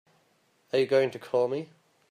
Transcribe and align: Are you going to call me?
Are 0.73 0.79
you 0.79 0.87
going 0.87 1.11
to 1.11 1.19
call 1.19 1.47
me? 1.47 1.69